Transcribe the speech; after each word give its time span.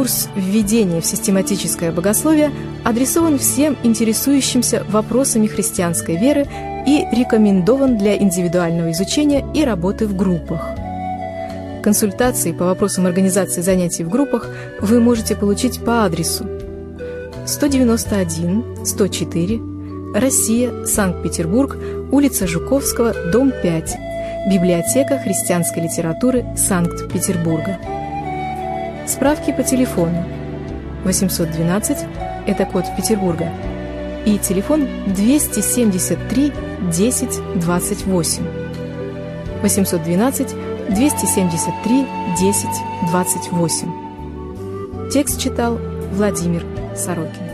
Курс 0.00 0.30
«Введение 0.34 1.02
в 1.02 1.04
систематическое 1.04 1.92
богословие» 1.92 2.50
адресован 2.84 3.38
всем 3.38 3.76
интересующимся 3.82 4.82
вопросами 4.88 5.46
христианской 5.46 6.16
веры 6.16 6.48
и 6.86 7.04
рекомендован 7.12 7.98
для 7.98 8.16
индивидуального 8.16 8.92
изучения 8.92 9.46
и 9.52 9.62
работы 9.62 10.06
в 10.06 10.16
группах. 10.16 10.70
Консультации 11.82 12.52
по 12.52 12.64
вопросам 12.64 13.04
организации 13.04 13.60
занятий 13.60 14.02
в 14.02 14.08
группах 14.08 14.48
вы 14.80 15.00
можете 15.00 15.36
получить 15.36 15.84
по 15.84 16.06
адресу 16.06 16.46
191 17.44 18.86
104 18.86 19.60
Россия, 20.14 20.86
Санкт-Петербург, 20.86 21.76
улица 22.10 22.46
Жуковского, 22.46 23.12
дом 23.30 23.52
5, 23.62 23.98
Библиотека 24.50 25.18
христианской 25.18 25.82
литературы 25.82 26.46
Санкт-Петербурга. 26.56 27.78
Справки 29.10 29.52
по 29.52 29.62
телефону 29.64 30.24
812– 31.04 31.98
это 32.46 32.64
код 32.64 32.84
Петербурга, 32.96 33.50
и 34.24 34.38
телефон 34.38 34.86
273 35.08 36.52
10 36.92 37.60
28. 37.60 38.44
812 39.64 40.54
273 40.90 42.06
10 42.38 42.68
28. 43.10 45.10
Текст 45.10 45.40
читал 45.40 45.80
Владимир 46.12 46.64
Сорокин. 46.94 47.49